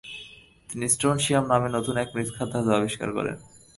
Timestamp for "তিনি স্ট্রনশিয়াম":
0.69-1.45